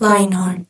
[0.00, 0.63] Lionheart.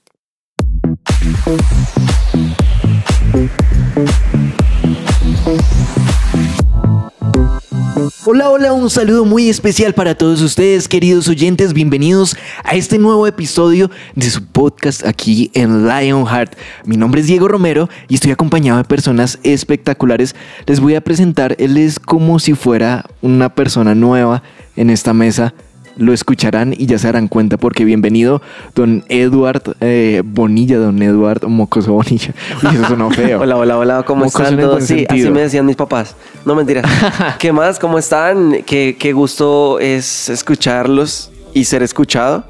[8.57, 11.73] Hola, un saludo muy especial para todos ustedes, queridos oyentes.
[11.73, 16.55] Bienvenidos a este nuevo episodio de su podcast aquí en Lionheart.
[16.85, 20.37] Mi nombre es Diego Romero y estoy acompañado de personas espectaculares.
[20.67, 24.45] Les voy a presentar, él es como si fuera una persona nueva
[24.77, 25.53] en esta mesa
[25.97, 28.43] lo escucharán y ya se darán cuenta porque bienvenido
[28.75, 32.35] don Eduard eh, Bonilla, don Eduard Mocoso Bonilla.
[32.63, 33.41] Uy, eso sonó feo.
[33.41, 34.85] Hola, hola, hola, ¿cómo Mocoso están todos?
[34.85, 36.17] Sí, así me decían mis papás.
[36.45, 36.85] No mentiras.
[37.39, 37.79] ¿Qué más?
[37.79, 38.63] ¿Cómo están?
[38.67, 42.45] Qué, qué gusto es escucharlos y ser escuchado.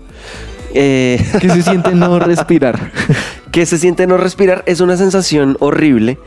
[0.72, 2.91] Eh, ¿Qué se siente no respirar?
[3.52, 6.19] que se siente no respirar es una sensación horrible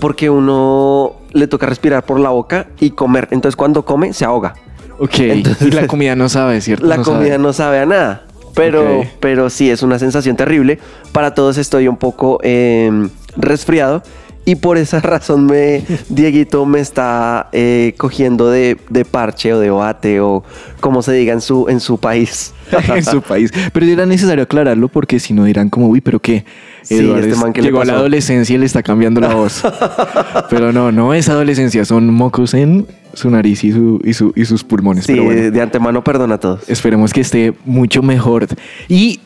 [0.00, 3.28] porque uno le toca respirar por la boca y comer.
[3.30, 4.54] Entonces cuando come se ahoga.
[4.98, 6.86] Ok, Entonces- y la comida no sabe, ¿cierto?
[6.86, 7.38] La No comida sabe.
[7.38, 8.22] no sabe a nada.
[8.54, 10.78] Pero, pero sí, es una sensación terrible.
[11.10, 14.02] Para todos estoy un poco eh, resfriado.
[14.46, 19.70] Y por esa razón me, Dieguito me está eh, cogiendo de, de parche o de
[19.70, 20.44] bate o
[20.80, 22.52] como se diga en su, en su país.
[22.94, 23.50] en su país.
[23.72, 26.44] Pero era necesario aclararlo porque si no dirán como, uy, pero qué.
[26.82, 29.34] Sí, este es- man, ¿qué le llegó a la adolescencia y le está cambiando la
[29.34, 29.62] voz.
[30.50, 34.44] pero no, no es adolescencia, son mocos en su nariz y, su, y, su- y
[34.44, 35.04] sus pulmones.
[35.04, 35.50] Sí, pero bueno.
[35.50, 36.68] de antemano perdona a todos.
[36.68, 38.46] Esperemos que esté mucho mejor.
[38.88, 39.20] Y,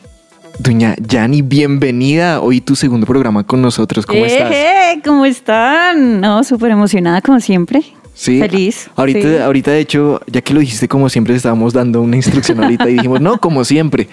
[0.59, 2.41] doña Yani, bienvenida.
[2.41, 4.05] Hoy tu segundo programa con nosotros.
[4.05, 4.51] ¿Cómo estás?
[4.51, 5.01] ¡Eh!
[5.03, 6.21] ¿Cómo están?
[6.21, 7.81] No, súper emocionada como siempre.
[8.13, 8.39] Sí.
[8.39, 8.89] Feliz.
[8.97, 9.37] Ahorita, sí.
[9.37, 12.93] ahorita, de hecho, ya que lo dijiste como siempre, estábamos dando una instrucción ahorita y
[12.95, 14.09] dijimos, no, como siempre.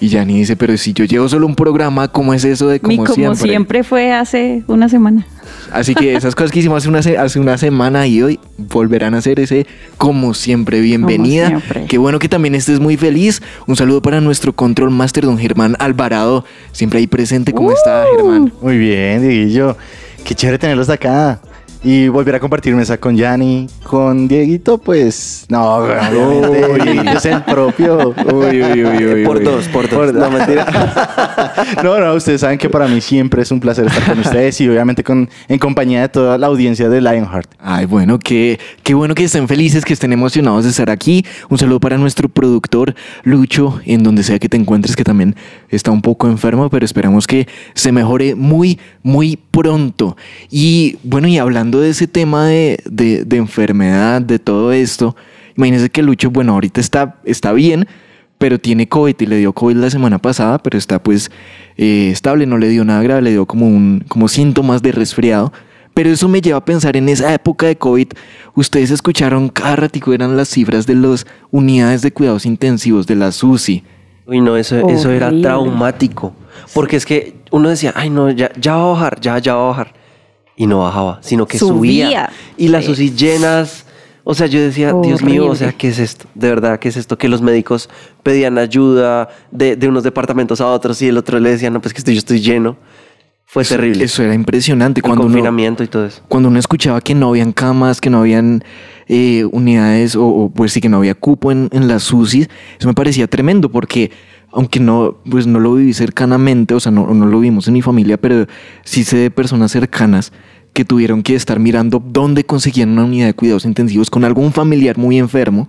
[0.00, 2.90] Y Yani dice, pero si yo llevo solo un programa, ¿cómo es eso de como,
[2.92, 3.48] Mi como siempre?
[3.48, 3.82] siempre.
[3.82, 5.26] fue hace una semana.
[5.72, 9.14] Así que esas cosas que hicimos hace una, se- hace una semana y hoy volverán
[9.14, 9.66] a hacer ese
[9.98, 10.80] como siempre.
[10.80, 11.48] Bienvenida.
[11.48, 11.86] siempre.
[11.86, 13.42] Qué bueno que también estés muy feliz.
[13.66, 16.44] Un saludo para nuestro control master, don Germán Alvarado.
[16.72, 17.52] Siempre ahí presente.
[17.52, 18.16] ¿Cómo está, Uh.
[18.16, 18.52] Germán?
[18.62, 19.76] Muy bien, Dieguillo.
[20.24, 21.40] Qué chévere tenerlos acá.
[21.84, 28.14] Y volver a compartir mesa con Yanni, con Dieguito, pues no, obviamente, es el propio.
[28.32, 29.44] Uy, uy, uy, uy, por uy.
[29.44, 30.12] dos, por dos.
[30.12, 30.66] no mentira.
[31.82, 34.68] No, no, ustedes saben que para mí siempre es un placer estar con ustedes y
[34.68, 37.50] obviamente con, en compañía de toda la audiencia de Lionheart.
[37.58, 41.24] Ay, bueno, qué, qué bueno que estén felices, que estén emocionados de estar aquí.
[41.48, 45.36] Un saludo para nuestro productor Lucho, en donde sea que te encuentres, que también
[45.68, 50.16] está un poco enfermo, pero esperamos que se mejore muy, muy pronto.
[50.50, 55.14] Y bueno, y hablando de ese tema de, de- de enfermedad, de todo esto,
[55.56, 57.86] imagínense que Lucho, bueno, ahorita está, está bien,
[58.38, 61.30] pero tiene COVID y le dio COVID la semana pasada, pero está pues
[61.76, 65.52] eh, estable, no le dio nada grave, le dio como, un, como síntomas de resfriado.
[65.94, 68.06] Pero eso me lleva a pensar en esa época de COVID.
[68.54, 73.32] Ustedes escucharon cada ratico eran las cifras de las unidades de cuidados intensivos de la
[73.32, 73.82] SUSI.
[74.24, 76.34] Uy, no, eso, eso era traumático.
[76.72, 79.64] Porque es que uno decía, ay, no, ya, ya va a bajar, ya, ya va
[79.64, 79.94] a bajar.
[80.58, 82.06] Y no bajaba, sino que subía.
[82.06, 82.30] Subía.
[82.58, 82.86] Y las.
[82.86, 83.86] UCI llenas.
[84.24, 85.78] O sea, yo decía, Dios mío, o sea, Horrible.
[85.78, 86.26] ¿qué es esto?
[86.34, 87.16] De verdad, ¿qué es esto?
[87.16, 87.88] Que los médicos
[88.22, 91.94] pedían ayuda de, de unos departamentos a otros y el otro le decía, no, pues
[91.94, 92.76] que estoy, yo estoy lleno.
[93.46, 94.04] Fue terrible.
[94.04, 94.98] Eso era impresionante.
[94.98, 96.20] el Cuando uno, confinamiento y todo eso.
[96.28, 98.62] cuando uno escuchaba que no habían camas, que no habían
[99.06, 102.46] eh, unidades o, o, pues sí que no había cupo en, en las UCI,
[102.78, 104.10] eso me parecía tremendo porque
[104.58, 107.80] aunque no, pues no lo viví cercanamente, o sea, no, no lo vimos en mi
[107.82, 108.46] familia, pero
[108.84, 110.32] sí sé de personas cercanas
[110.72, 114.98] que tuvieron que estar mirando dónde conseguían una unidad de cuidados intensivos con algún familiar
[114.98, 115.68] muy enfermo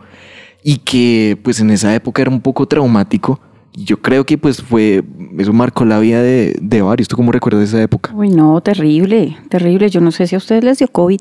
[0.63, 3.39] y que pues en esa época era un poco traumático.
[3.75, 5.03] Y Yo creo que pues fue,
[5.37, 7.07] eso marcó la vida de, de varios.
[7.07, 8.11] ¿Tú cómo recuerdas esa época?
[8.15, 9.89] Uy, no, terrible, terrible.
[9.91, 11.19] Yo no sé si a ustedes les dio COVID.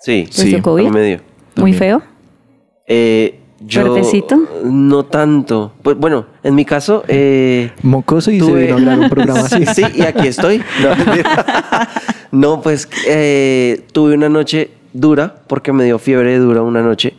[0.00, 0.84] Sí, ¿Les dio a COVID?
[0.86, 1.16] mí me dio.
[1.56, 1.78] Muy También.
[1.78, 2.02] feo.
[2.86, 4.38] Eh, yo, ¿Fuertecito?
[4.64, 5.72] No tanto.
[5.82, 9.40] Pues bueno, en mi caso, eh, Mocoso y se Tuve- vino a hablar un programa
[9.40, 9.64] así.
[9.74, 10.58] Sí, y aquí estoy.
[10.82, 10.90] No.
[12.32, 17.14] No, pues eh, tuve una noche dura porque me dio fiebre dura una noche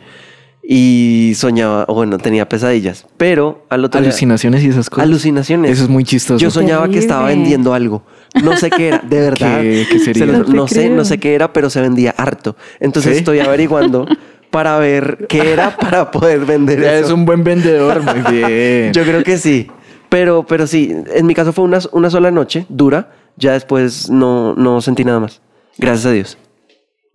[0.62, 5.04] y soñaba, o bueno, tenía pesadillas, pero al otro día- Alucinaciones y esas cosas.
[5.06, 5.70] alucinaciones.
[5.72, 6.38] Eso es muy chistoso.
[6.38, 8.04] Yo soñaba que estaba vendiendo algo.
[8.42, 9.60] No sé qué era, de verdad.
[9.60, 10.24] ¿Qué- qué sería?
[10.24, 10.96] Se lo- No sé, creo.
[10.96, 12.56] no sé qué era, pero se vendía harto.
[12.80, 13.18] Entonces ¿Sí?
[13.18, 14.06] estoy averiguando
[14.52, 17.06] para ver qué era para poder vender Ya eso.
[17.06, 18.92] es un buen vendedor, muy bien.
[18.92, 19.66] Yo creo que sí.
[20.08, 23.10] Pero, pero sí, en mi caso fue una, una sola noche, dura.
[23.36, 25.40] Ya después no, no sentí nada más.
[25.78, 26.38] Gracias a Dios.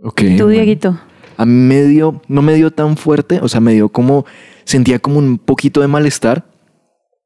[0.04, 0.22] Ok.
[0.22, 0.48] ¿Tú, bueno.
[0.50, 1.00] Dieguito?
[1.38, 4.26] A mí me dio, no me dio tan fuerte, o sea, me dio como,
[4.64, 6.46] sentía como un poquito de malestar.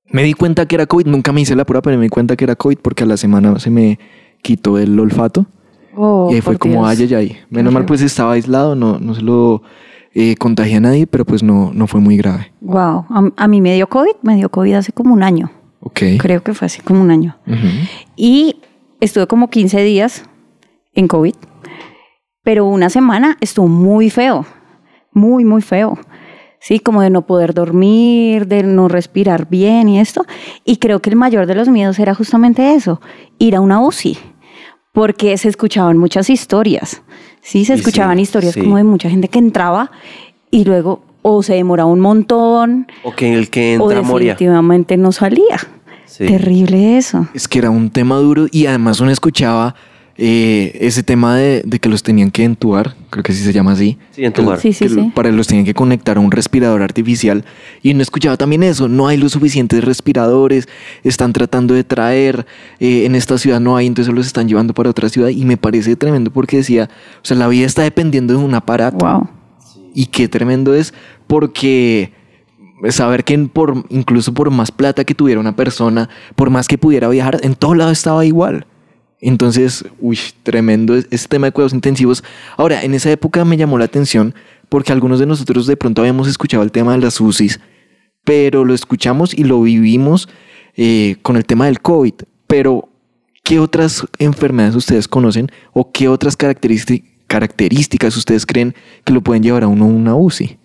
[0.10, 2.36] Me di cuenta que era COVID, nunca me hice la prueba, pero me di cuenta
[2.36, 3.98] que era COVID porque a la semana se me
[4.42, 5.46] quitó el olfato.
[5.96, 7.00] Oh, y ahí fue como, Dios.
[7.00, 7.38] ay, ay, ay.
[7.50, 9.63] Menos mal, pues estaba aislado, no, no se lo
[10.13, 12.52] eh, contagié a nadie, pero pues no, no fue muy grave.
[12.62, 13.06] Wow.
[13.10, 15.52] A, a mí me dio COVID, me dio COVID hace como un año.
[15.81, 16.02] Ok.
[16.19, 17.38] Creo que fue hace como un año.
[17.48, 17.68] Ujú.
[18.16, 18.58] Y
[19.00, 20.24] estuve como 15 días
[20.94, 21.36] en COVID,
[22.44, 24.46] pero una semana estuvo muy feo,
[25.12, 25.98] muy, muy feo.
[26.60, 30.25] Sí, como de no poder dormir, de no respirar bien y esto.
[30.63, 33.02] Y creo que el mayor de los miedos era justamente eso,
[33.40, 34.19] ir a una UCI,
[34.92, 37.02] porque se escuchaban muchas historias.
[37.42, 38.62] Sí, se sí, escuchaban historias sí.
[38.62, 39.92] como de mucha gente que entraba
[40.52, 44.34] y luego o se demoraba un montón O que el que o entra moría.
[44.34, 45.58] definitivamente no salía.
[46.06, 46.26] Sí.
[46.26, 47.28] Terrible eso.
[47.34, 49.76] Es que era un tema duro y además uno escuchaba
[50.18, 53.72] eh, ese tema de, de que los tenían que entubar, creo que así se llama
[53.72, 53.98] así.
[54.12, 54.60] Sí, en tu lugar.
[54.60, 55.12] Sí, sí, que sí.
[55.16, 57.46] Para los tenían que conectar a un respirador artificial.
[57.81, 60.68] Y uno escuchaba también eso, no hay los suficientes respiradores,
[61.04, 62.46] están tratando de traer,
[62.80, 65.30] eh, en esta ciudad no hay, entonces los están llevando para otra ciudad.
[65.30, 69.06] Y me parece tremendo porque decía, o sea, la vida está dependiendo de un aparato.
[69.06, 69.30] Wow.
[69.94, 70.94] Y qué tremendo es
[71.28, 72.13] porque
[72.90, 77.08] saber que por, incluso por más plata que tuviera una persona, por más que pudiera
[77.10, 78.66] viajar, en todo lado estaba igual.
[79.22, 82.24] Entonces, uy, tremendo es- ese tema de cuidados intensivos.
[82.58, 84.34] Ahora, en esa época me llamó la atención
[84.68, 87.60] porque algunos de nosotros de pronto habíamos escuchado el tema de las UCIs,
[88.24, 90.28] pero lo escuchamos y lo vivimos
[90.78, 92.14] eh, con el tema del COVID.
[92.48, 92.90] Pero,
[93.44, 98.74] ¿qué otras enfermedades ustedes conocen o qué otras característi- características ustedes creen
[99.04, 100.58] que lo pueden llevar a uno a una UCI?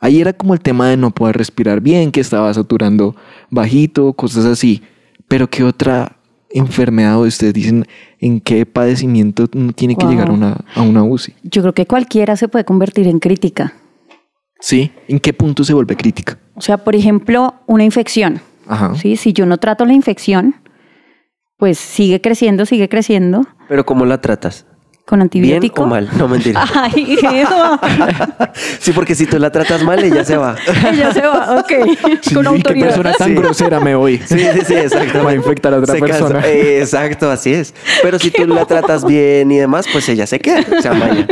[0.00, 3.14] Ahí era como el tema de no poder respirar bien, que estaba saturando
[3.50, 4.82] bajito, cosas así.
[5.28, 6.16] Pero ¿qué otra
[6.54, 7.86] enfermedad o ustedes dicen
[8.20, 10.12] en qué padecimiento tiene que Wow.
[10.12, 11.34] llegar a una, a una UCI?
[11.42, 13.74] Yo creo que cualquiera se puede convertir en crítica.
[14.60, 14.92] ¿Sí?
[15.08, 16.38] ¿En qué punto se vuelve crítica?
[16.54, 18.40] O sea, por ejemplo, una infección.
[18.66, 18.94] Ajá.
[18.94, 19.16] ¿sí?
[19.16, 20.54] Si yo no trato la infección,
[21.58, 24.66] pues sigue creciendo, sigue creciendo Pero ¿cómo la tratas?
[25.06, 25.82] Con ¿Bien antibiótico.
[25.82, 26.08] o mal?
[26.16, 26.64] No, mentira.
[26.74, 27.18] Ay.
[28.80, 30.56] Sí, porque si tú la tratas mal, ella se va.
[30.92, 31.72] ella se va, ok.
[32.22, 32.86] Sí, con qué autoridad.
[32.86, 33.34] persona tan Sí.
[33.34, 34.18] grosera me voy.
[34.18, 35.22] Sí, sí, sí, exacto.
[35.24, 36.40] Va a infectar a otra Se persona.
[36.46, 37.74] Exacto, así es.
[38.02, 41.26] Pero si tú la tratas bien y demás, pues ella se queda, se amaña.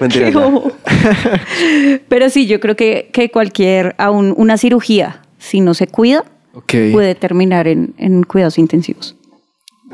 [0.00, 0.30] Mentira.
[0.32, 2.00] Qué.
[2.08, 6.24] Pero sí, yo creo que, que cualquier, aún una cirugía, si no se cuida,
[6.66, 9.16] puede terminar en, en cuidados intensivos.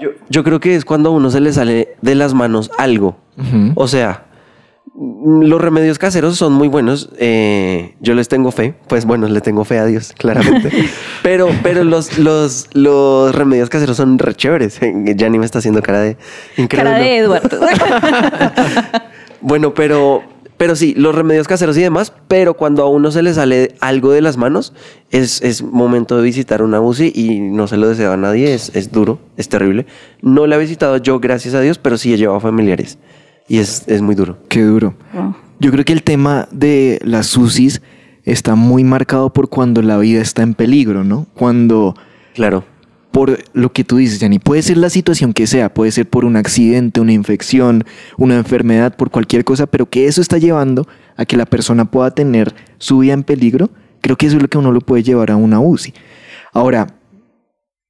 [0.00, 3.16] Yo, yo creo que es cuando a uno se le sale de las manos algo.
[3.74, 4.24] O sea,
[4.94, 7.10] los remedios caseros son muy buenos.
[7.18, 8.74] eh, yo les tengo fe.
[8.88, 10.70] Pues bueno, le tengo fe a Dios, claramente.
[11.22, 14.80] pero pero los, los, los remedios caseros son re chéveres.
[15.16, 16.16] Ya ni me está haciendo cara de
[16.56, 16.90] incrédulo.
[16.90, 17.60] Cara de Eduardo.
[19.42, 20.22] Bueno, pero,
[20.56, 24.12] pero sí, los remedios caseros y demás, pero cuando a uno se le sale algo
[24.12, 24.72] de las manos,
[25.10, 28.74] es, es momento de visitar una UCI y no se lo deseo a nadie, es,
[28.74, 29.86] es duro, es terrible.
[30.22, 32.98] No la he visitado yo, gracias a Dios, pero sí he llevado familiares
[33.48, 34.38] y es, es muy duro.
[34.48, 34.94] Qué duro.
[35.12, 35.36] Wow.
[35.60, 37.82] Yo creo que el tema de las UCIs
[38.24, 41.26] está muy marcado por cuando la vida está en peligro, ¿no?
[41.34, 41.94] Cuando
[42.36, 42.64] Claro.
[43.10, 46.24] Por lo que tú dices, Yanni, puede ser la situación que sea, puede ser por
[46.24, 47.84] un accidente, una infección,
[48.18, 50.86] una enfermedad, por cualquier cosa, pero que eso está llevando
[51.16, 53.70] a que la persona pueda tener su vida en peligro,
[54.02, 55.94] creo que eso es lo que uno lo puede llevar a una UCI.
[56.52, 56.86] Ahora,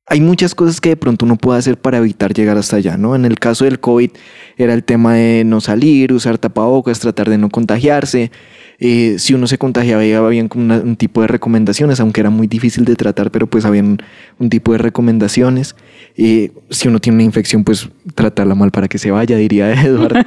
[0.08, 3.14] hay muchas cosas que de pronto uno puede hacer para evitar llegar hasta allá, ¿no?
[3.16, 4.10] En el caso del COVID
[4.56, 8.30] era el tema de no salir, usar tapabocas, tratar de no contagiarse.
[8.78, 12.46] Eh, si uno se contagiaba, había como una- un tipo de recomendaciones, aunque era muy
[12.46, 13.98] difícil de tratar, pero pues habían
[14.38, 15.74] un tipo de recomendaciones.
[16.16, 20.20] Eh, si uno tiene una infección, pues tratarla mal para que se vaya, diría Eduardo.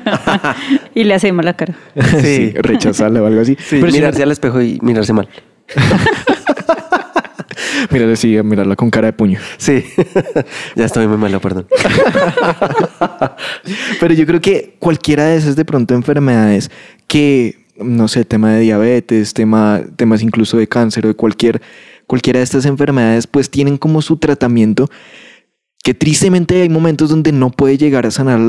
[0.95, 1.75] y le hacemos la cara.
[2.21, 3.55] sí, rechazarla o algo así.
[3.59, 5.29] Sí, pero si mirarse al espejo y mirarse mal.
[7.91, 9.39] Mírale, sí, mirarla con cara de puño.
[9.57, 9.83] Sí,
[10.75, 11.67] ya estoy muy malo, perdón.
[13.99, 16.71] Pero yo creo que cualquiera de esas de pronto enfermedades
[17.07, 21.61] que, no sé, tema de diabetes, tema, temas incluso de cáncer o de cualquier,
[22.07, 24.89] cualquiera de estas enfermedades, pues tienen como su tratamiento
[25.83, 28.39] que tristemente hay momentos donde no puede llegar a sanar,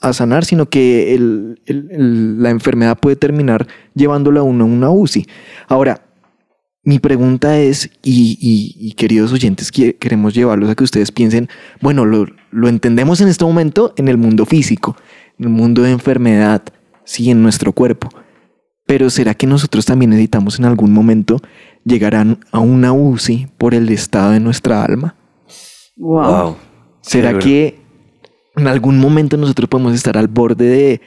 [0.00, 5.26] a sanar sino que la enfermedad puede terminar llevándolo a uno a una UCI.
[5.68, 6.05] Ahora,
[6.86, 11.48] mi pregunta es, y, y- y queridos oyentes, que- queremos llevarlos a que ustedes piensen,
[11.82, 14.96] bueno, lo, lo entendemos en este momento en el mundo físico,
[15.38, 16.62] en el mundo de enfermedad,
[17.04, 18.08] sí, en nuestro cuerpo.
[18.86, 21.40] Pero ¿será que nosotros también necesitamos en algún momento
[21.84, 25.16] llegar a, a una UCI por el estado de nuestra alma?
[25.96, 26.22] Wow.
[26.24, 26.56] Wow.
[27.02, 27.80] ¿Será Qué que
[28.56, 31.00] en algún momento nosotros podemos estar al borde de,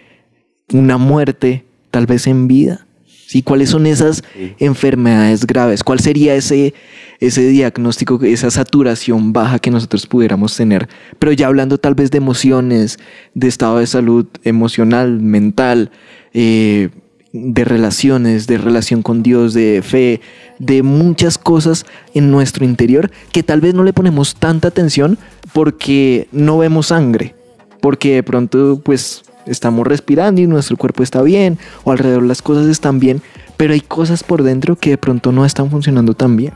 [0.73, 2.85] una muerte, tal vez en vida.
[3.29, 3.43] ¿Sí?
[3.43, 4.23] ¿Cuáles son esas
[4.57, 5.83] enfermedades graves?
[5.83, 6.73] ¿Cuál sería ese,
[7.19, 10.89] ese diagnóstico, esa saturación baja que nosotros pudiéramos tener?
[11.19, 12.97] Pero ya hablando tal vez de emociones,
[13.35, 15.91] de estado de salud emocional, mental,
[16.33, 16.89] eh,
[17.31, 20.21] de relaciones, de relación con Dios, de fe,
[20.57, 25.19] de muchas cosas en nuestro interior que tal vez no le ponemos tanta atención
[25.53, 27.35] porque no vemos sangre,
[27.79, 32.67] porque de pronto pues estamos respirando y nuestro cuerpo está bien o alrededor las cosas
[32.67, 33.21] están bien,
[33.57, 36.53] pero hay cosas por dentro que de pronto no están funcionando tan bien.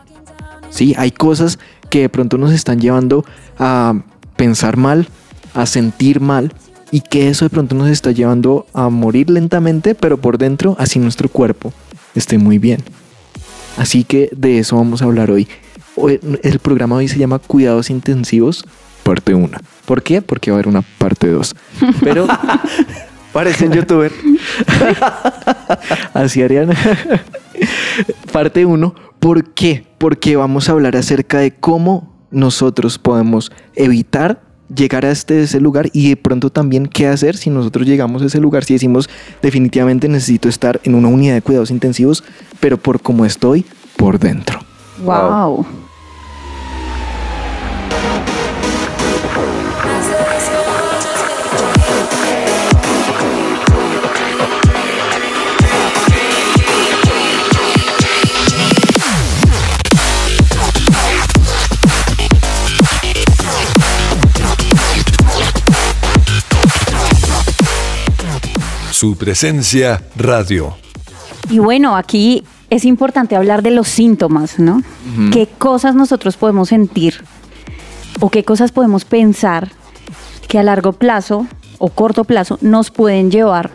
[0.69, 1.59] Sí, hay cosas
[1.89, 3.25] que de pronto nos están llevando
[3.59, 3.93] a
[4.35, 5.07] pensar mal,
[5.53, 6.53] a sentir mal
[6.91, 10.99] y que eso de pronto nos está llevando a morir lentamente, pero por dentro así
[10.99, 11.73] nuestro cuerpo
[12.15, 12.81] esté muy bien.
[13.77, 15.47] Así que de eso vamos a hablar hoy.
[15.95, 18.65] Hoy- El programa hoy se llama Cuidados Intensivos,
[19.03, 19.57] parte 1.
[19.85, 20.21] ¿Por qué?
[20.21, 21.55] Porque va a haber una parte 2.
[22.01, 22.27] Pero
[23.33, 24.11] Parecen youtuber.
[26.13, 26.69] así harían.
[28.31, 28.95] parte 1.
[29.19, 29.87] ¿Por qué?
[29.97, 34.43] Porque vamos a hablar acerca de cómo nosotros podemos evitar
[34.73, 38.25] llegar a este ese lugar y de pronto también qué hacer si nosotros llegamos a
[38.25, 39.07] ese lugar si decimos
[39.41, 42.23] definitivamente necesito estar en una unidad de cuidados intensivos
[42.59, 43.65] pero por cómo estoy
[43.97, 44.61] por dentro
[45.03, 45.82] Wow.
[69.03, 70.77] Su presencia radio.
[71.49, 74.81] Y bueno, aquí es importante hablar de los síntomas, ¿no?
[75.29, 77.21] ¿Qué cosas nosotros podemos sentir
[78.21, 79.73] o qué cosas podemos pensar
[80.47, 81.47] que a largo plazo
[81.79, 83.71] o corto plazo nos pueden llevar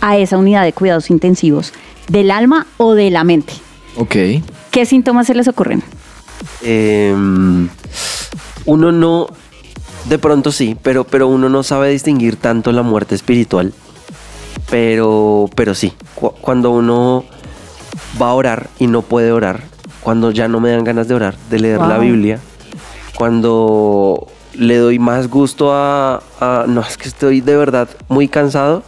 [0.00, 1.74] a esa unidad de cuidados intensivos
[2.08, 3.52] del alma o de la mente?
[3.98, 4.16] ok
[4.70, 5.82] ¿Qué síntomas se les ocurren?
[6.62, 7.14] Eh,
[8.64, 9.26] uno no,
[10.08, 13.74] de pronto sí, pero, pero uno no sabe distinguir tanto la muerte espiritual.
[14.70, 17.24] Pero, pero sí, cu- cuando uno
[18.20, 19.62] va a orar y no puede orar,
[20.00, 21.98] cuando ya no me dan ganas de orar, de leer la.
[21.98, 22.40] Biblia,
[23.16, 28.82] cuando le doy más gusto a, a- no, es que estoy de verdad muy cansado,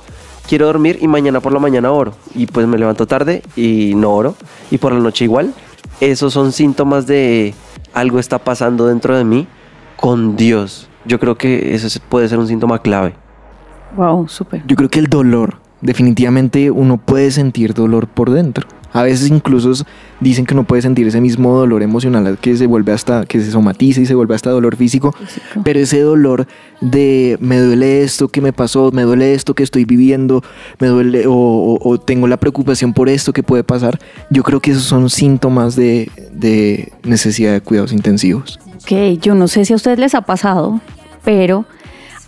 [0.48, 2.14] quiero dormir y mañana por la mañana oro.
[2.34, 4.34] Y pues me levanto tarde y no oro.
[4.70, 5.52] Y por la noche igual.
[6.00, 7.54] Esos son síntomas de
[7.94, 9.46] algo está pasando dentro de mí
[9.96, 10.88] con Dios.
[11.04, 13.14] Yo creo que ese es- puede ser un síntoma clave.
[13.96, 14.62] Wow, súper.
[14.66, 18.66] Yo creo que el dolor, definitivamente uno puede sentir dolor por dentro.
[18.94, 19.72] A veces incluso
[20.20, 23.50] dicen que uno puede sentir ese mismo dolor emocional que se vuelve hasta, que se
[23.50, 25.12] somatiza y se vuelve hasta dolor físico.
[25.12, 25.62] Físico.
[25.64, 26.46] Pero ese dolor
[26.82, 30.42] de me duele esto que me pasó, me duele esto que estoy viviendo,
[30.78, 34.60] me duele o, o- o tengo la preocupación por esto que puede pasar, yo creo
[34.60, 38.60] que esos son síntomas de, de necesidad de cuidados intensivos.
[38.82, 40.82] Ok, yo no sé si a ustedes les ha pasado,
[41.24, 41.64] pero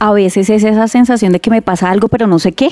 [0.05, 2.69] a veces es esa sensación de que me pasa algo, pero no sé qué.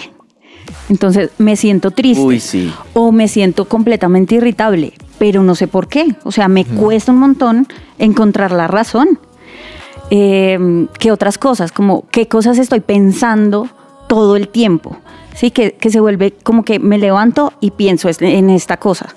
[0.91, 2.23] Entonces me siento triste.
[2.23, 2.71] Uy, sí.
[2.93, 6.15] O me siento completamente irritable, pero no sé por qué.
[6.25, 7.67] O sea, me cuesta un montón
[7.99, 9.19] encontrar la razón.
[10.11, 11.73] Eh, ¿Qué otras cosas?
[11.73, 13.67] Como qué cosas estoy pensando
[14.09, 14.99] todo el tiempo.
[15.35, 19.15] Sí, que, que se vuelve como que me levanto y pienso en esta cosa.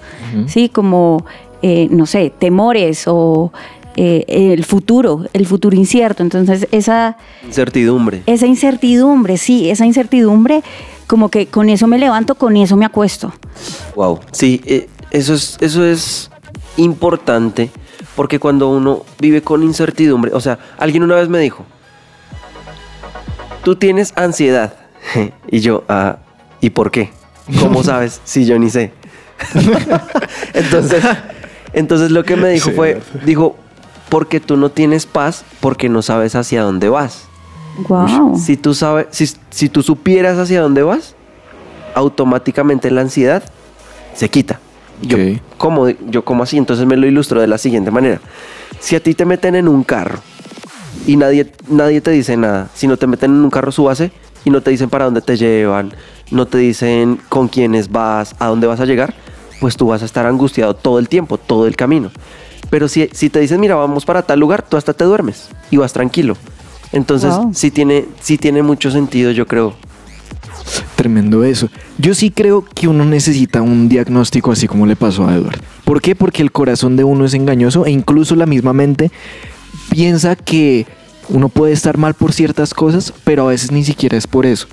[0.48, 1.26] Sí, como,
[1.62, 3.52] eh, no sé, temores o
[3.96, 6.24] eh, el futuro, el futuro incierto.
[6.24, 8.24] Entonces, esa, Incertidumbre.
[8.26, 10.64] esa incertidumbre, sí, esa incertidumbre,
[11.08, 13.34] como que con eso me levanto, con eso me acuesto.
[13.96, 14.20] Wow.
[14.32, 16.30] Sí, eh, eso es, eso es
[16.78, 17.70] importante
[18.16, 21.66] porque cuando uno vive con incertidumbre, o sea, alguien una vez me dijo,
[23.64, 24.74] tú tienes ansiedad.
[25.52, 26.18] y yo, ah,
[26.62, 27.12] ¿y por qué?
[27.60, 28.22] ¿Cómo sabes?
[28.24, 28.92] Si yo ni sé.
[30.54, 31.04] entonces,
[31.74, 33.58] entonces lo que me dijo Sí, fue, dijo,
[34.16, 37.24] porque tú no tienes paz porque no sabes hacia dónde vas.
[37.90, 38.40] Wow.
[38.40, 41.16] Si tú sabes, si, si tú supieras hacia dónde vas,
[41.96, 43.44] automáticamente la ansiedad
[44.14, 44.62] se quita.
[45.02, 45.42] Yo, Ok.
[45.58, 45.90] ¿cómo?
[45.90, 46.58] Yo, ¿cómo así?
[46.58, 48.22] Entonces me lo ilustro de la siguiente manera.
[48.80, 50.20] Si a ti te meten en un carro
[51.06, 54.14] y nadie, nadie te dice nada, si no te meten en un carro súbase
[54.46, 55.92] y no te dicen para dónde te llevan,
[56.32, 59.14] no te dicen con quiénes vas, a dónde vas a llegar,
[59.60, 62.12] pues tú vas a estar angustiado todo el tiempo, todo el camino.
[62.70, 65.78] Pero si, si te dicen, mira, vamos para tal lugar, tú hasta te duermes y
[65.78, 66.36] vas tranquilo.
[66.92, 67.52] Entonces, Wow.
[67.54, 69.76] sí, tiene, sí tiene mucho sentido, yo creo.
[70.96, 71.70] Tremendo eso.
[71.98, 75.60] Yo sí creo que uno necesita un diagnóstico así como le pasó a Edward.
[75.84, 76.16] ¿Por qué?
[76.16, 79.12] Porque el corazón de uno es engañoso e incluso la misma mente
[79.90, 80.88] piensa que
[81.30, 84.68] uno puede estar mal por ciertas cosas, pero a veces ni siquiera es por eso.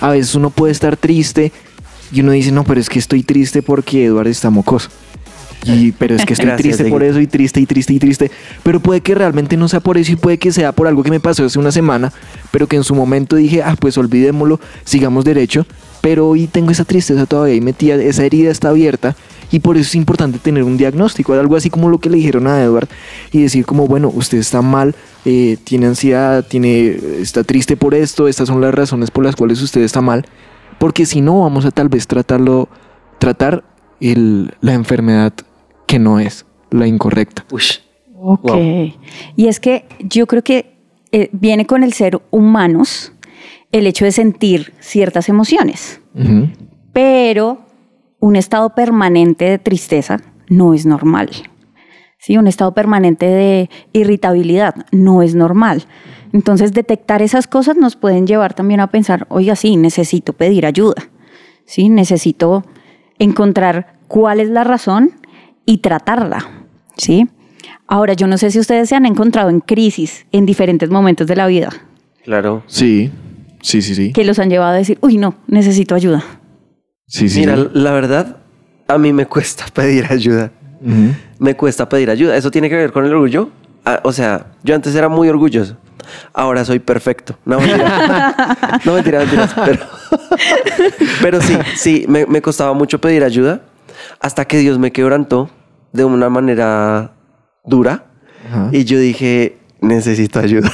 [0.00, 1.52] A veces uno puede estar triste
[2.12, 4.90] y uno dice, no, pero es que estoy triste porque Eduardo está mocoso.
[5.64, 8.30] Y, pero es que estoy Gracias, triste por eso y triste y triste y triste.
[8.62, 11.10] Pero puede que realmente no sea por eso y puede que sea por algo que
[11.10, 12.12] me pasó hace una semana,
[12.50, 15.66] pero que en su momento dije, ah, pues olvidémoslo, sigamos derecho.
[16.00, 19.14] Pero hoy tengo esa tristeza todavía y metida, esa herida está abierta
[19.52, 22.46] y por eso es importante tener un diagnóstico, algo así como lo que le dijeron
[22.48, 22.88] a Edward
[23.30, 28.26] y decir como, bueno, usted está mal, eh, tiene ansiedad, tiene, está triste por esto,
[28.26, 30.24] estas son las razones por las cuales usted está mal,
[30.78, 32.68] porque si no vamos a tal vez tratarlo,
[33.18, 33.62] tratar
[34.00, 35.34] el, la enfermedad
[35.92, 37.44] que no es, la incorrecta.
[37.50, 37.80] Ush.
[38.16, 38.44] Ok.
[38.44, 38.92] Wow.
[39.36, 40.74] Y es que yo creo que
[41.12, 43.12] eh, viene con el ser humanos
[43.72, 46.00] el hecho de sentir ciertas emociones,
[46.94, 47.66] pero
[48.20, 50.16] un estado permanente de tristeza
[50.48, 51.28] no es normal.
[52.16, 52.38] ¿sí?
[52.38, 55.84] Un estado permanente de irritabilidad no es normal.
[56.32, 61.10] Entonces, detectar esas cosas nos pueden llevar también a pensar, oiga, sí, necesito pedir ayuda,
[61.66, 61.90] ¿sí?
[61.90, 62.64] necesito
[63.18, 65.21] encontrar cuál es la razón
[65.66, 66.62] y tratarla.
[66.96, 67.28] ¿sí?
[67.86, 71.36] Ahora, yo no sé si ustedes se han encontrado en crisis en diferentes momentos de
[71.36, 71.70] la vida
[72.24, 72.62] Claro.
[72.66, 73.10] Sí,
[73.62, 74.12] sí, sí, sí.
[74.12, 76.22] que los han llevado a decir, uy, no, necesito ayuda.
[77.06, 77.40] Sí, sí.
[77.40, 77.68] Mira, sí.
[77.74, 78.36] la verdad,
[78.86, 80.52] a mí me cuesta pedir ayuda.
[81.38, 82.36] Me cuesta pedir ayuda.
[82.36, 83.50] ¿Eso tiene que ver con el orgullo?
[83.84, 85.76] Ah, o sea, yo antes era muy orgulloso.
[86.32, 87.36] Ahora soy perfecto.
[87.44, 88.80] No, mentira.
[88.84, 89.54] no, mentira, mentiras.
[89.64, 89.86] Pero,
[91.22, 93.62] pero sí, sí, me, me costaba mucho pedir ayuda
[94.20, 95.50] hasta que Dios me quebrantó
[95.92, 97.12] de una manera
[97.64, 98.06] dura.
[98.46, 98.68] Ajá.
[98.72, 100.70] Y yo dije, necesito ayuda.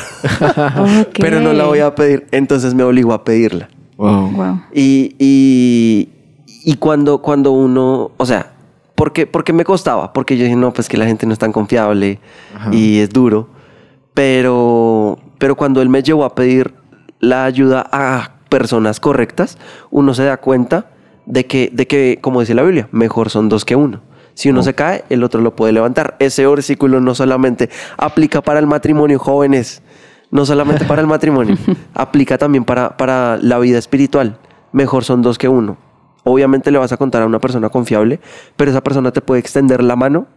[1.18, 2.26] Pero no la voy a pedir.
[2.30, 3.68] Entonces me obligó a pedirla.
[3.97, 4.30] Wow.
[4.30, 4.62] Wow.
[4.73, 6.08] Y, y,
[6.64, 8.52] y cuando, cuando uno, o sea,
[8.94, 11.52] porque, porque me costaba, porque yo dije, no, pues que la gente no es tan
[11.52, 12.20] confiable
[12.54, 12.70] Ajá.
[12.73, 13.49] y es duro.
[14.14, 16.75] Pero, pero cuando él me llevó a pedir
[17.20, 19.58] la ayuda a personas correctas,
[19.90, 20.90] uno se da cuenta
[21.28, 24.00] de que, de que, como dice la Biblia, mejor son dos que uno.
[24.33, 26.16] Si uno se cae, el otro lo puede levantar.
[26.20, 29.83] Ese versículo no solamente aplica para el matrimonio, jóvenes,
[30.31, 31.57] no solamente para el matrimonio,
[31.92, 34.38] aplica también para, para la vida espiritual.
[34.72, 35.76] Mejor son dos que uno.
[36.24, 38.20] Obviamente le vas a contar a una persona confiable,
[38.57, 40.29] pero esa persona te puede extender la mano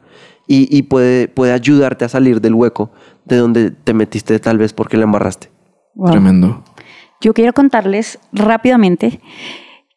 [0.48, 2.92] y, y puede, puede ayudarte a salir del hueco
[3.26, 5.52] de donde te metiste tal vez porque la embarraste.
[5.94, 6.12] Wow.
[6.12, 6.64] Tremendo.
[7.22, 9.22] Yo quiero contarles rápidamente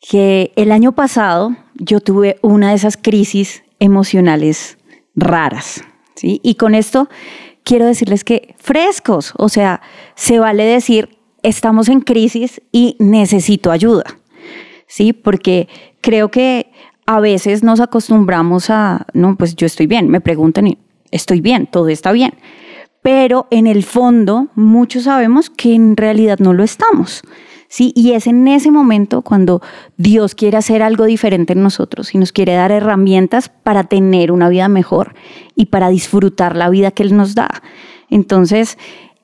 [0.06, 4.76] que el año pasado yo tuve una de esas crisis emocionales
[5.14, 5.82] raras,
[6.14, 6.40] ¿sí?
[6.42, 7.08] Y con esto
[7.62, 9.80] quiero decirles que frescos, o sea,
[10.14, 14.04] se vale decir, estamos en crisis y necesito ayuda,
[14.86, 15.14] ¿sí?
[15.14, 15.68] Porque
[16.02, 16.70] creo que
[17.06, 20.78] a veces nos acostumbramos a, no, pues yo estoy bien, me preguntan y
[21.10, 22.34] estoy bien, todo está bien.
[23.00, 27.22] Pero en el fondo, muchos sabemos que en realidad no lo estamos.
[27.74, 27.92] ¿Sí?
[27.96, 29.60] Y es en ese momento cuando
[29.96, 34.48] Dios quiere hacer algo diferente en nosotros y nos quiere dar herramientas para tener una
[34.48, 35.16] vida mejor
[35.56, 37.48] y para disfrutar la vida que Él nos da.
[38.10, 38.78] Entonces,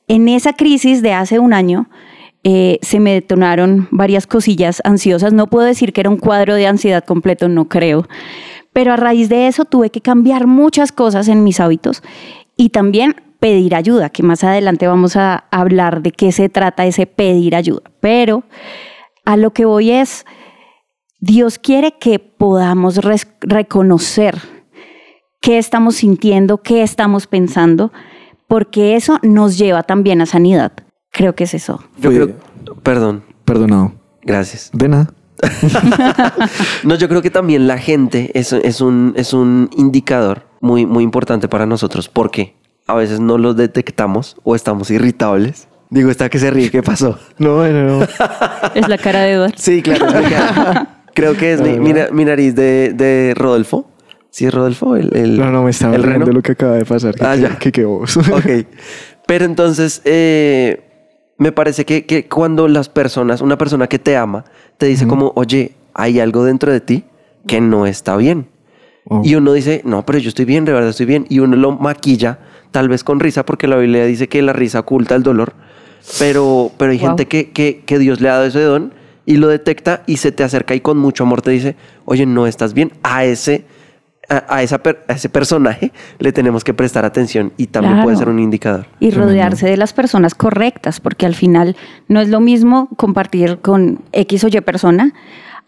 [0.09, 1.89] en esa crisis de hace un año,
[2.43, 5.33] eh, se me detonaron varias cosillas ansiosas.
[5.33, 8.09] No puedo decir que era un cuadro de ansiedad completo, no creo.
[8.73, 12.03] Pero a raíz de eso tuve que cambiar muchas cosas en mis hábitos
[12.57, 17.07] y también pedir ayuda, que más adelante vamos a hablar de qué se trata ese
[17.07, 17.83] pedir ayuda.
[18.01, 18.45] Pero
[19.25, 20.25] a lo que voy es,
[21.21, 23.01] Dios quiere que podamos
[23.41, 24.39] reconocer
[25.41, 27.93] qué estamos sintiendo, qué estamos pensando,
[28.47, 30.73] porque eso nos lleva también a sanidad.
[31.11, 31.83] Creo que es eso.
[31.99, 32.37] Yo creo,
[32.83, 33.93] perdón, Perdonado.
[34.23, 34.71] gracias.
[34.73, 35.13] De nada.
[36.85, 41.05] No, yo creo que también la gente es, es, un, es un indicador muy, muy
[41.05, 42.09] importante para nosotros.
[42.09, 42.60] porque
[42.91, 45.69] A veces no los detectamos o estamos irritables.
[45.91, 47.19] Digo, está que se ríe, ¿qué pasó?
[47.39, 48.07] No, no, no.
[48.75, 49.55] Es la cara de Eduardo.
[49.57, 50.07] Sí, claro.
[51.15, 53.87] creo que es mi, mi na- mi nariz de, de Rodolfo.
[54.31, 54.95] ¿Sí es Rodolfo?
[54.97, 56.37] El, el- No, no, me estaba el riendo reno?
[56.37, 57.15] lo que acaba de pasar.
[57.15, 57.59] Que, Ah, que- ya.
[57.59, 58.17] que, que vos.
[58.33, 58.67] Ok.
[59.27, 60.83] Pero entonces, eh,
[61.39, 64.45] me parece que, que cuando las personas, una persona que te ama,
[64.79, 67.05] te dice como, oye, hay algo dentro de ti
[67.47, 68.49] que no está bien.
[69.07, 69.23] Wow.
[69.25, 71.27] Y uno dice, no, pero yo estoy bien, de verdad estoy bien.
[71.29, 72.39] Y uno lo maquilla,
[72.71, 75.53] tal vez con risa, porque la Biblia dice que la risa oculta el dolor.
[76.19, 77.09] Pero, pero hay Wow.
[77.09, 78.93] gente que, que, que Dios le ha dado ese don
[79.27, 82.47] y lo detecta y se te acerca y con mucho amor te dice, oye, no
[82.47, 82.93] estás bien.
[83.03, 83.65] A ese,
[84.29, 88.07] a, a esa per- a ese personaje le tenemos que prestar atención y también Claro.
[88.07, 88.87] puede ser un indicador.
[88.99, 91.77] Y rodearse de las personas correctas, porque al final
[92.09, 95.13] no es lo mismo compartir con X o Y persona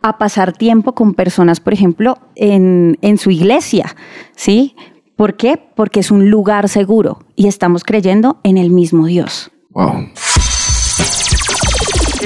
[0.00, 3.94] a pasar tiempo con personas, por ejemplo, en, en su iglesia,
[4.34, 4.74] ¿sí?
[5.22, 5.56] ¿Por qué?
[5.76, 9.52] Porque es un lugar seguro y estamos creyendo en el mismo Dios.
[9.70, 10.08] Wow.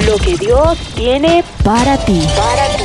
[0.07, 2.23] Lo que Dios tiene Para ti.
[2.39, 2.85] para ti.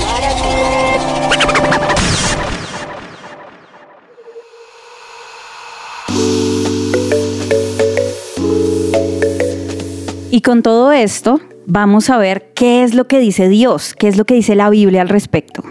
[10.30, 14.17] Y con todo esto, vamos a ver qué es lo que dice Dios, qué es
[14.17, 15.63] lo que dice la Biblia al respecto.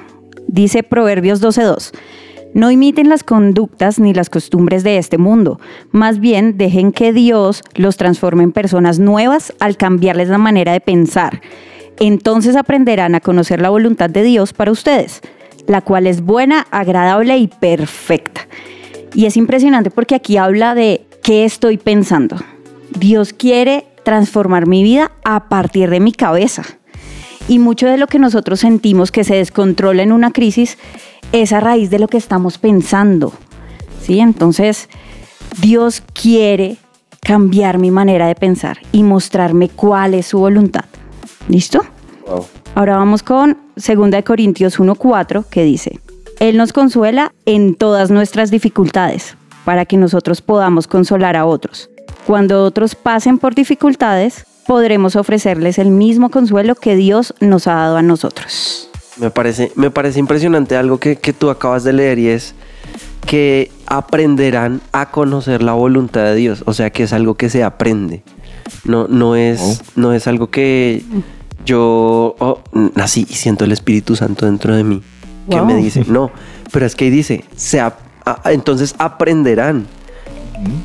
[0.48, 1.92] Dice Proverbios 12.2.
[2.52, 5.60] No imiten las conductas ni las costumbres de este mundo,
[5.92, 10.80] más bien dejen que Dios los transforme en personas nuevas al cambiarles la manera de
[10.80, 11.40] pensar.
[12.00, 15.20] Entonces aprenderán a conocer la voluntad de Dios para ustedes,
[15.68, 18.48] la cual es buena, agradable y perfecta.
[19.14, 22.36] Y es impresionante porque aquí habla de qué estoy pensando.
[22.98, 26.64] Dios quiere transformar mi vida a partir de mi cabeza.
[27.48, 30.78] Y mucho de lo que nosotros sentimos que se descontrola en una crisis
[31.32, 33.32] es a raíz de lo que estamos pensando.
[34.02, 34.20] ¿Sí?
[34.20, 34.88] Entonces,
[35.60, 36.78] Dios quiere
[37.20, 40.84] cambiar mi manera de pensar y mostrarme cuál es su voluntad.
[41.48, 41.82] ¿Listo?
[42.26, 42.46] Wow.
[42.74, 46.00] Ahora vamos con 2 Corintios 1:4 que dice,
[46.38, 51.90] Él nos consuela en todas nuestras dificultades para que nosotros podamos consolar a otros.
[52.26, 57.96] Cuando otros pasen por dificultades, podremos ofrecerles el mismo consuelo que Dios nos ha dado
[57.96, 58.89] a nosotros.
[59.20, 62.54] Me parece, me parece impresionante algo que, que tú acabas de leer y es
[63.26, 66.62] que aprenderán a conocer la voluntad de Dios.
[66.66, 68.22] O sea que es algo que se aprende.
[68.84, 71.02] No, no, es, no es algo que
[71.66, 72.60] yo oh,
[72.94, 75.02] nací y siento el Espíritu Santo dentro de mí.
[75.50, 75.66] Que Wow.
[75.66, 76.30] me dice, no,
[76.72, 77.96] pero es que ahí dice, se a-
[78.46, 79.86] entonces aprenderán.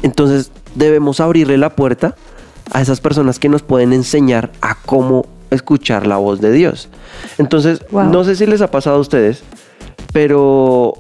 [0.03, 2.15] Entonces debemos abrirle la puerta
[2.71, 6.89] a esas personas que nos pueden enseñar a cómo escuchar la voz de Dios.
[7.37, 8.05] Entonces, Wow.
[8.05, 9.43] no sé si les ha pasado a ustedes,
[10.13, 10.93] pero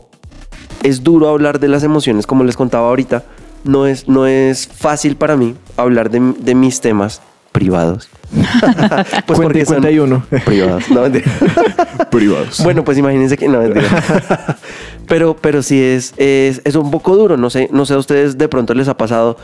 [0.83, 3.23] es duro hablar de las emociones, como les contaba ahorita.
[3.63, 8.09] No es, no es fácil para mí hablar de, de mis temas privados.
[9.25, 10.25] pues y son uno.
[10.45, 10.89] privados.
[10.89, 11.03] No.
[12.11, 12.61] Privados.
[12.63, 14.57] Bueno, pues imagínense que no mentira.
[15.07, 17.37] pero, pero sí es, es, es un poco duro.
[17.37, 19.37] No sé, no sé a ustedes de pronto les ha pasado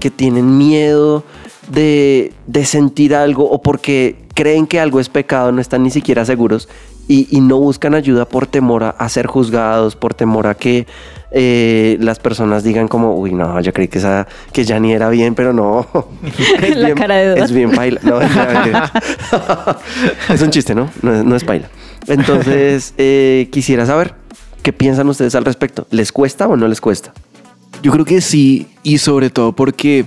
[0.00, 1.24] que tienen miedo
[1.68, 6.24] de, de sentir algo o porque creen que algo es pecado, no están ni siquiera
[6.24, 6.68] seguros
[7.08, 10.86] y, y no buscan ayuda por temor a, a ser juzgados, por temor a que
[11.32, 15.08] eh, las personas digan como, uy, no, yo creí que esa que ya ni era
[15.08, 15.86] bien, pero no.
[16.62, 17.44] Es La bien- cara de duda.
[17.44, 18.00] Es bien paila.
[18.02, 18.92] No, mentira, mentira.
[20.28, 20.90] es un chiste, ¿no?
[21.02, 21.68] No es, no es paila.
[22.06, 24.14] Entonces, eh, quisiera saber
[24.62, 25.86] qué piensan ustedes al respecto.
[25.90, 27.12] ¿Les cuesta o no les cuesta?
[27.82, 30.04] Yo creo que sí, y sobre todo porque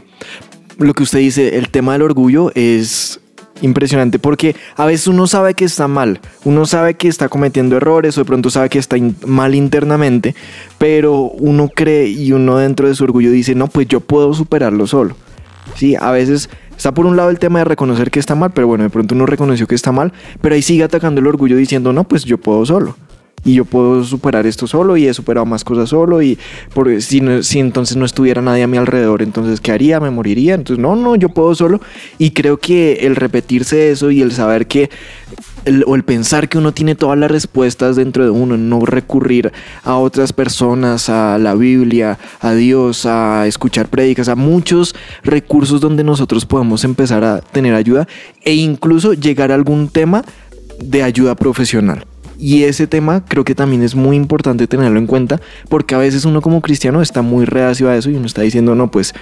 [0.77, 3.19] lo que usted dice, el tema del orgullo es
[3.61, 8.17] impresionante porque a veces uno sabe que está mal, uno sabe que está cometiendo errores
[8.17, 10.35] o de pronto sabe que está mal internamente,
[10.77, 14.87] pero uno cree y uno dentro de su orgullo dice, no, pues yo puedo superarlo
[14.87, 15.15] solo.
[15.75, 18.67] Sí, a veces está por un lado el tema de reconocer que está mal, pero
[18.67, 21.93] bueno, de pronto uno reconoció que está mal, pero ahí sigue atacando el orgullo diciendo,
[21.93, 22.95] no, pues yo puedo solo.
[23.45, 26.37] Y yo puedo superar esto solo y he superado más cosas solo y
[26.73, 29.99] porque si, no- si entonces no estuviera nadie a mi alrededor, entonces ¿qué haría?
[29.99, 30.55] ¿Me moriría?
[30.55, 31.79] Entonces no, no, yo puedo solo.
[32.17, 34.89] Y creo que el repetirse eso y el saber que
[35.87, 39.51] o el pensar que uno tiene todas las respuestas dentro de uno, no recurrir
[39.83, 46.03] a otras personas, a la Biblia, a Dios, a escuchar prédicas, a muchos recursos donde
[46.03, 48.07] nosotros podemos empezar a tener ayuda
[48.43, 50.23] e incluso llegar a algún tema
[50.79, 52.05] de ayuda profesional.
[52.37, 56.25] Y ese tema creo que también es muy importante tenerlo en cuenta porque a veces
[56.25, 59.13] uno como cristiano está muy reacio a eso y uno está diciendo, no, pues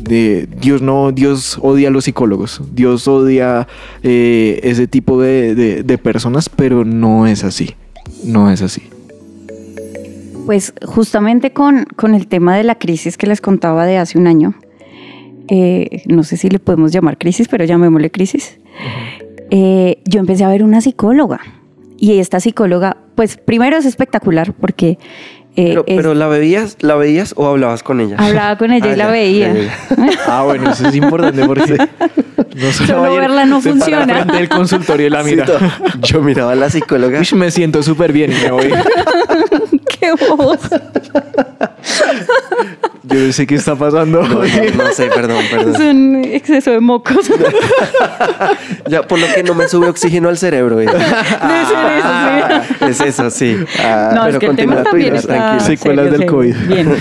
[0.00, 3.66] de Dios no, Dios odia a los psicólogos, Dios odia
[4.02, 7.74] eh, ese tipo de, de- de personas, pero no es así,
[8.24, 8.82] no es así.
[10.44, 14.28] Pues justamente con, con el tema de la crisis que les contaba de hace un
[14.28, 14.54] año,
[15.48, 18.58] eh, no sé si le podemos llamar crisis, pero llamémosle crisis,
[19.50, 21.40] eh, yo empecé a ver una psicóloga.
[21.98, 24.98] Y esta psicóloga, pues primero es espectacular porque
[25.58, 28.16] eh, Pero, es- pero ¿la veías, ¿la veías o hablabas con ella?
[28.18, 29.54] hablaba con ella Ah, y la ya, veía.
[29.54, 30.10] ya, ya.
[30.26, 31.78] Ah, bueno, eso es importante porque
[32.56, 34.14] no Solo verla no se para funciona.
[34.14, 35.46] frente del consultorio y la mira.
[35.46, 35.52] Sí,
[36.02, 37.20] Yo miraba a la psicóloga.
[37.20, 38.70] Uy, me siento súper bien y me voy.
[39.98, 40.58] ¡Qué voz!
[43.16, 44.22] Yo no sé qué está pasando.
[44.22, 44.38] No, no,
[44.84, 45.80] no sé, perdón, Es perdón.
[45.82, 47.30] un exceso de mocos.
[48.88, 50.80] Ya, por lo que no me sube oxígeno al cerebro.
[50.80, 50.86] eh.
[50.86, 52.08] Debe ser eso,
[52.78, 52.84] sí.
[52.86, 53.56] Es eso, sí.
[53.80, 55.60] Ah, No, es pero que el tema también está tranquila.
[55.60, 56.54] Secuelas del COVID.
[56.68, 56.94] Bien.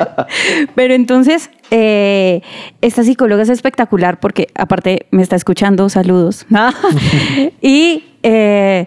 [0.74, 2.42] Pero entonces, eh,
[2.80, 6.46] esta psicóloga es espectacular porque aparte me está escuchando, saludos.
[7.60, 8.86] y eh,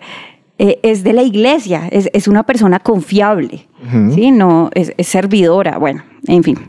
[0.61, 3.67] eh, es de la iglesia, es, es una persona confiable.
[4.13, 4.31] ¿sí?
[4.31, 6.59] No, es, es servidora, bueno, en fin.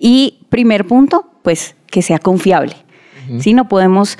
[0.00, 2.74] Y primer punto, pues que sea confiable.
[3.38, 3.54] ¿sí?
[3.54, 4.18] No podemos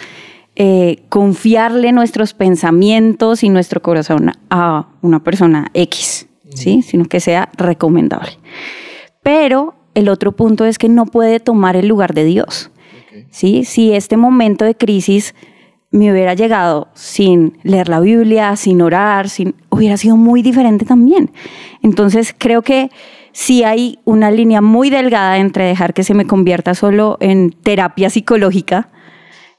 [0.55, 6.83] eh, confiarle nuestros pensamientos y nuestro corazón a una persona X, ¿sí?
[6.83, 8.39] Sino que sea recomendable.
[9.25, 12.71] Pero el otro punto es que no puede tomar el lugar de Dios.
[13.31, 13.65] ¿sí?
[13.65, 15.35] Si este momento de crisis
[15.91, 21.31] me hubiera llegado sin leer la Biblia, sin orar, sin, hubiera sido muy diferente también.
[21.83, 22.91] Entonces creo que
[23.33, 28.11] sí hay una línea muy delgada entre dejar que se me convierta solo en terapia
[28.11, 28.89] psicológica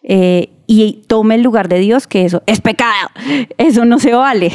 [0.03, 3.09] eh, y tome el lugar de Dios, que eso es pecado,
[3.57, 4.51] eso no se vale.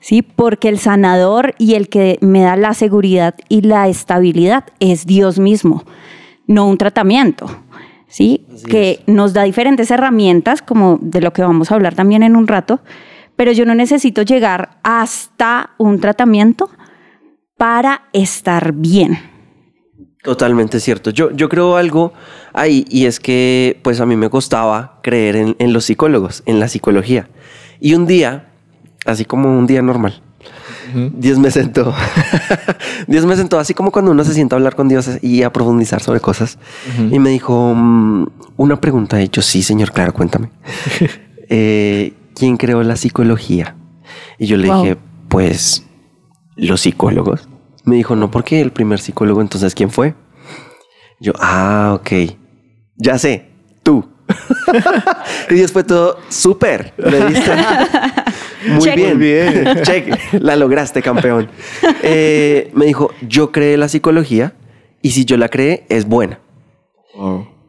[0.00, 0.22] ¿sí?
[0.22, 5.38] Porque el sanador y el que me da la seguridad y la estabilidad es Dios
[5.38, 5.84] mismo,
[6.46, 7.46] no un tratamiento.
[8.08, 8.43] ¿sí?
[8.64, 12.46] Que nos da diferentes herramientas, como de lo que vamos a hablar también en un
[12.46, 12.80] rato,
[13.36, 16.70] pero yo no necesito llegar hasta un tratamiento
[17.56, 19.18] para estar bien.
[20.22, 21.10] Totalmente cierto.
[21.10, 22.12] Yo, yo creo algo
[22.54, 26.60] ahí y es que pues a mí me costaba creer en, en los psicólogos, en
[26.60, 27.28] la psicología.
[27.78, 28.48] Y un día,
[29.04, 30.22] así como un día normal,
[30.94, 31.94] Dios me sentó.
[33.06, 35.52] Dios me sentó así como cuando uno se sienta a hablar con Dios y a
[35.52, 36.58] profundizar sobre cosas.
[37.10, 38.26] Y me dijo mm,
[38.56, 39.20] una pregunta.
[39.20, 40.50] He hecho, sí, señor, claro, cuéntame.
[41.50, 43.76] Eh, ¿Quién creó la psicología?
[44.38, 44.96] Y yo le dije,
[45.28, 45.84] pues
[46.56, 47.48] los psicólogos.
[47.84, 50.14] Me dijo, no, porque el primer psicólogo, entonces, ¿quién fue?
[51.20, 52.34] Yo, ah, ok.
[52.96, 53.50] Ya sé,
[53.82, 54.08] tú.
[55.50, 56.94] y después todo súper.
[56.96, 57.52] Le diste.
[58.66, 59.18] Muy bien.
[59.18, 59.64] bien.
[59.82, 60.32] Check.
[60.40, 61.48] La lograste, campeón.
[62.02, 64.54] Eh, me dijo, yo creé la psicología
[65.02, 66.40] y si yo la creé, es buena.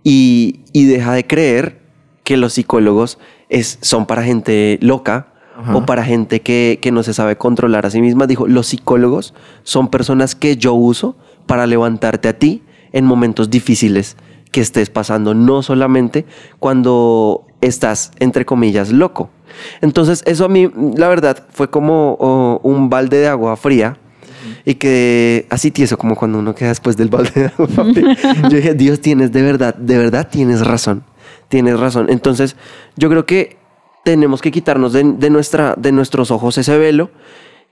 [0.03, 1.79] Y, y, deja de creer
[2.23, 5.27] que los psicólogos es, son para gente loca
[5.73, 8.27] o para gente que, que no se sabe controlar a sí misma.
[8.27, 14.17] Dijo, los psicólogos son personas que yo uso para levantarte a ti en momentos difíciles
[14.51, 16.25] que estés pasando, no solamente
[16.59, 19.29] cuando estás, entre comillas, loco.
[19.81, 23.97] Entonces, eso a mí, la verdad, fue como un balde de agua fría
[24.65, 28.17] y que así tieso como cuando uno queda después del balde de agua fría.
[28.49, 31.03] yo dije, Dios, tienes de verdad, de verdad tienes razón,
[31.47, 32.07] tienes razón.
[32.09, 32.55] Entonces,
[32.95, 33.57] yo creo que
[34.03, 37.09] tenemos que quitarnos de, nuestra, de nuestros ojos ese velo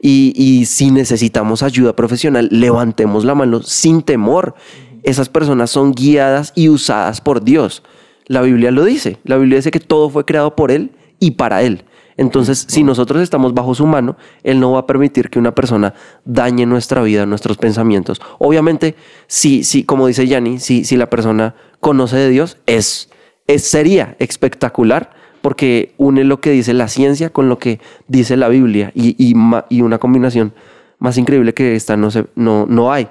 [0.01, 4.55] y, y, si necesitamos ayuda profesional, levantemos la mano sin temor.
[5.03, 7.83] Esas personas son guiadas y usadas por Dios.
[8.25, 9.17] La Biblia lo dice.
[9.23, 10.91] La Biblia dice que todo fue creado por Él
[11.23, 11.85] y para Él.
[12.17, 15.93] Entonces, si nosotros estamos bajo su mano, Él no va a permitir que una persona
[16.25, 18.21] dañe nuestra vida, nuestros pensamientos.
[18.39, 18.95] Obviamente,
[19.27, 23.09] si, si como dice Yanni, si, si la persona conoce de Dios, es,
[23.47, 28.49] es, sería espectacular porque une lo que dice la ciencia con lo que dice la
[28.49, 29.33] Biblia y, y,
[29.69, 30.53] y una combinación
[30.99, 33.07] más increíble que esta no, se, no, no hay.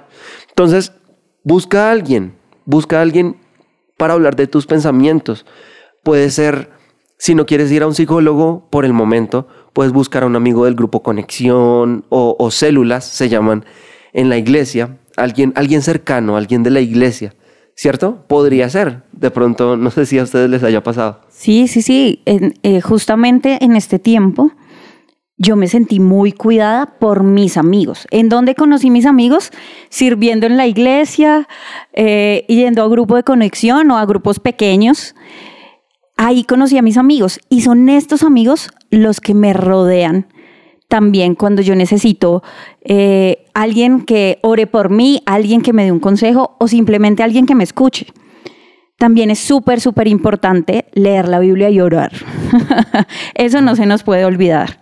[0.49, 0.93] Entonces,
[1.43, 3.37] busca a alguien, busca a alguien
[3.97, 5.45] para hablar de tus pensamientos.
[6.03, 6.71] Puede ser
[7.23, 10.65] si no quieres ir a un psicólogo por el momento, puedes buscar a un amigo
[10.65, 13.63] del grupo Conexión o, células, se llaman
[14.11, 17.33] en la iglesia, alguien, alguien cercano, alguien de la iglesia.
[17.75, 18.25] ¿Cierto?
[18.27, 19.03] Podría ser.
[19.13, 21.21] De pronto, no sé si a ustedes les haya pasado.
[21.29, 22.21] Sí, sí, sí.
[22.25, 24.51] Eh, justamente en este tiempo,
[25.37, 28.05] yo me sentí muy cuidada por mis amigos.
[28.11, 29.51] ¿En dónde conocí mis amigos?
[29.87, 31.47] Sirviendo en la iglesia,
[31.93, 35.15] eh, yendo a grupo de conexión o a grupos pequeños
[36.23, 40.27] ahí conocí a mis amigos y son estos amigos los que me rodean
[40.87, 42.43] también cuando yo necesito
[42.81, 47.45] eh, alguien que ore por mí, alguien que me dé un consejo o simplemente alguien
[47.45, 48.07] que me escuche.
[48.97, 52.13] También es súper, súper importante leer la Biblia y orar.
[53.33, 54.79] Eso no se nos puede olvidar.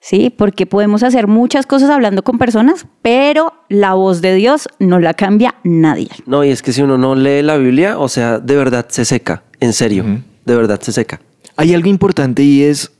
[0.00, 0.30] ¿sí?
[0.30, 5.14] Porque podemos hacer muchas cosas hablando con personas, pero la voz de Dios no la
[5.14, 6.08] cambia nadie.
[6.26, 9.04] No, y es que si uno no lee la Biblia, o sea, de verdad se
[9.04, 10.04] seca, en serio
[10.44, 11.20] de verdad se seca.
[11.56, 12.92] Hay algo importante y es,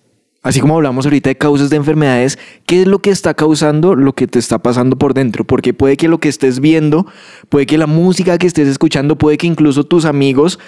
[0.42, 4.14] así como hablamos ahorita de causas de enfermedades, ¿qué es lo que está causando lo
[4.14, 5.44] que te está pasando por dentro?
[5.44, 7.06] Porque puede que lo que estés viendo,
[7.48, 10.58] puede que la música que estés escuchando, puede que incluso tus amigos,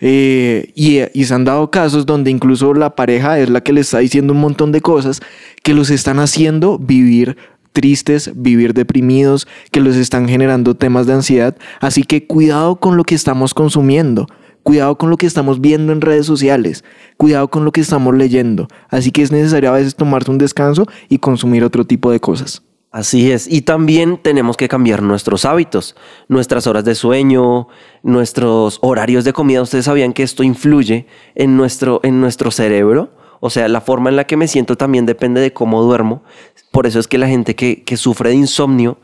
[0.00, 3.80] eh, y, y, se han dado casos donde incluso la pareja es la que le
[3.80, 5.22] está diciendo un montón de cosas
[5.62, 7.38] que los están haciendo vivir
[7.76, 11.56] tristes, vivir deprimidos, que los están generando temas de ansiedad.
[11.78, 14.26] Así que cuidado con lo que estamos consumiendo.
[14.66, 16.82] Cuidado con lo que estamos viendo en redes sociales,
[17.16, 18.66] cuidado con lo que estamos leyendo.
[18.88, 22.64] Así que es necesario a veces tomarse un descanso y consumir otro tipo de cosas.
[22.90, 23.46] Así es.
[23.46, 25.94] Y también tenemos que cambiar nuestros hábitos,
[26.26, 27.68] nuestras horas de sueño,
[28.02, 29.62] nuestros horarios de comida.
[29.62, 33.12] Ustedes sabían que esto influye en nuestro, en nuestro cerebro.
[33.38, 36.24] O sea, la forma en la que me siento también depende de cómo duermo.
[36.72, 38.98] Por eso es que la gente que, que sufre de insomnio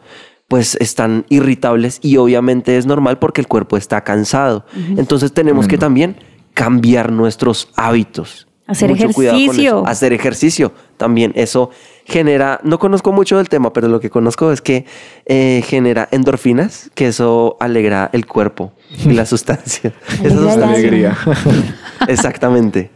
[0.52, 4.66] pues están irritables y obviamente es normal porque el cuerpo está cansado.
[4.98, 6.16] Entonces tenemos que también
[6.52, 8.46] cambiar nuestros hábitos.
[8.66, 9.82] Hacer Mucho ejercicio.
[9.86, 11.32] Hacer ejercicio también.
[11.36, 11.70] Eso
[12.04, 14.84] genera, no conozco mucho del tema, pero lo que conozco es que
[15.24, 18.74] eh, genera endorfinas, que eso alegra el cuerpo
[19.06, 19.94] y la sustancia.
[20.22, 20.66] Esa sustancia.
[20.66, 21.16] Alegría.
[22.08, 22.90] Exactamente.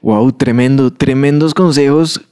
[0.00, 2.22] Wow, tremendo, tremendos consejos,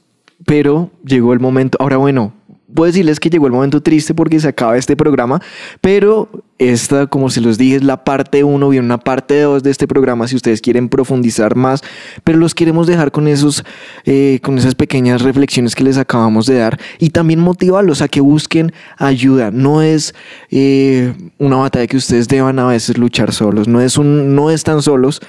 [0.43, 1.77] pero llegó el momento.
[1.79, 2.33] Ahora, bueno,
[2.73, 5.41] puedo decirles que llegó el momento triste porque se acaba este programa,
[5.81, 9.71] pero esta, como se los dije, es la parte 1, viene una parte 2 de
[9.71, 11.81] este programa si ustedes quieren profundizar más,
[12.23, 13.63] pero los queremos dejar con, esos,
[14.05, 18.21] eh, con esas pequeñas reflexiones que les acabamos de dar y también motivarlos a que
[18.21, 19.49] busquen ayuda.
[19.49, 20.13] No es
[20.51, 24.81] eh, una batalla que ustedes deban a veces luchar solos, no, es un, no están
[24.81, 25.21] solos.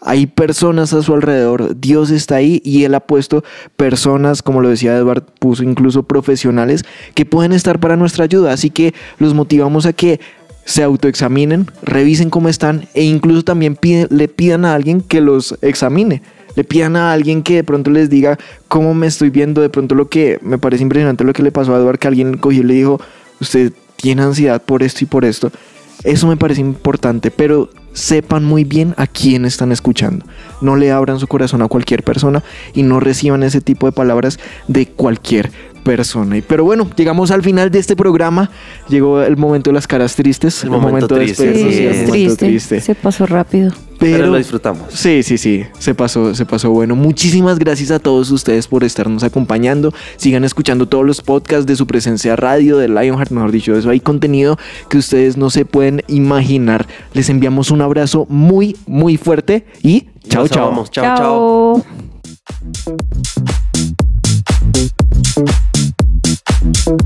[0.00, 3.42] Hay personas a su alrededor, Dios está ahí y Él ha puesto
[3.76, 8.52] personas, como lo decía Edward, puso incluso profesionales que pueden estar para nuestra ayuda.
[8.52, 10.20] Así que los motivamos a que
[10.66, 13.78] se autoexaminen, revisen cómo están e incluso también
[14.10, 16.22] le pidan a alguien que los examine.
[16.56, 19.60] Le pidan a alguien que de pronto les diga cómo me estoy viendo.
[19.60, 22.36] De pronto lo que me parece impresionante lo que le pasó a Edward, que alguien
[22.36, 23.00] cogió y le dijo,
[23.40, 25.52] usted tiene ansiedad por esto y por esto.
[26.02, 30.26] Eso me parece importante, pero sepan muy bien a quién están escuchando.
[30.60, 34.38] No le abran su corazón a cualquier persona y no reciban ese tipo de palabras
[34.68, 35.50] de cualquier
[35.86, 36.36] persona.
[36.36, 38.50] Y- Pero bueno, llegamos al final de este programa.
[38.88, 40.64] Llegó el momento de las caras tristes.
[40.64, 42.46] El momento triste, sí, el momento triste.
[42.46, 42.80] triste.
[42.80, 43.72] Se pasó rápido.
[43.98, 44.92] Pero, lo disfrutamos.
[44.92, 46.94] Sí, sí, sí, se pasó, se pasó bueno.
[46.94, 49.94] Muchísimas gracias a todos ustedes por estarnos acompañando.
[50.18, 54.00] Sigan escuchando todos los podcasts de su presencia radio, de Lionheart, mejor dicho, eso hay
[54.00, 54.58] contenido
[54.90, 56.86] que ustedes no se pueden imaginar.
[57.14, 60.84] Les enviamos un abrazo muy, muy fuerte y chao, chao.
[60.90, 61.84] Chao, chao.
[66.86, 66.98] Vemos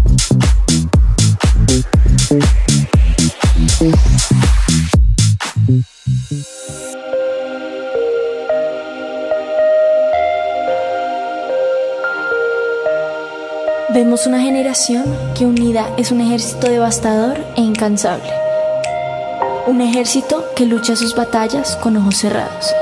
[14.27, 18.29] una generación que unida es un ejército devastador e incansable.
[19.67, 22.75] Un ejército que lucha sus batallas con ojos cerrados.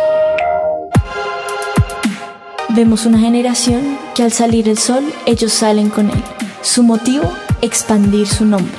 [2.71, 6.25] Vemos una generación que al salir el sol ellos salen con él.
[6.69, 8.77] Su motivo, expandir su nombre.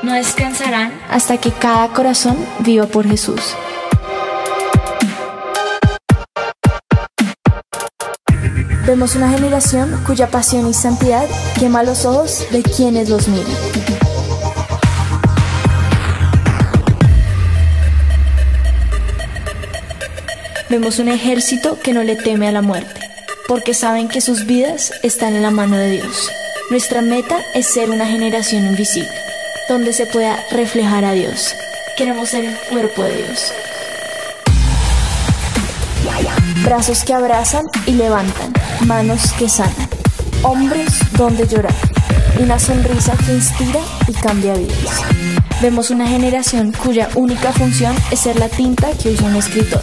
[0.00, 3.54] No descansarán hasta que cada corazón viva por Jesús.
[8.86, 11.26] Vemos una generación cuya pasión y santidad
[11.58, 13.52] quema los ojos de quienes los miran.
[20.70, 22.98] Vemos un ejército que no le teme a la muerte,
[23.46, 26.30] porque saben que sus vidas están en la mano de Dios.
[26.68, 29.08] Nuestra meta es ser una generación invisible,
[29.68, 31.54] donde se pueda reflejar a Dios.
[31.96, 33.52] Queremos ser el cuerpo de Dios.
[36.64, 38.52] Brazos que abrazan y levantan,
[38.84, 39.88] manos que sanan,
[40.42, 41.74] hombros donde llorar,
[42.40, 45.02] una sonrisa que inspira y cambia vidas.
[45.62, 49.82] Vemos una generación cuya única función es ser la tinta que usa un escritor.